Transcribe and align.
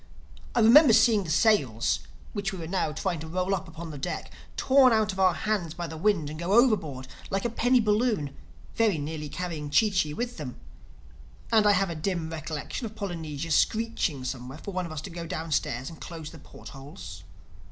I 0.55 0.61
remember 0.61 0.93
seeing 0.93 1.25
the 1.25 1.29
sails, 1.29 1.99
which 2.33 2.51
we 2.51 2.57
were 2.57 2.65
now 2.65 2.91
trying 2.91 3.19
to 3.19 3.27
roll 3.27 3.53
up 3.53 3.67
upon 3.67 3.91
the 3.91 3.99
deck, 3.99 4.31
torn 4.57 4.91
out 4.91 5.13
of 5.13 5.19
our 5.19 5.35
hands 5.35 5.75
by 5.75 5.85
the 5.85 5.95
wind 5.95 6.27
and 6.27 6.39
go 6.39 6.53
overboard 6.53 7.07
like 7.29 7.45
a 7.45 7.51
penny 7.51 7.79
balloon—very 7.79 8.97
nearly 8.97 9.29
carrying 9.29 9.69
Chee 9.69 9.91
Chee 9.91 10.11
with 10.15 10.37
them. 10.37 10.59
And 11.51 11.67
I 11.67 11.73
have 11.73 11.91
a 11.91 11.95
dim 11.95 12.31
recollection 12.31 12.87
of 12.87 12.95
Polynesia 12.95 13.51
screeching 13.51 14.23
somewhere 14.23 14.57
for 14.57 14.71
one 14.73 14.87
of 14.87 14.91
us 14.91 15.01
to 15.01 15.11
go 15.11 15.27
downstairs 15.27 15.87
and 15.91 16.01
close 16.01 16.31
the 16.31 16.39
port 16.39 16.69
holes. 16.69 17.23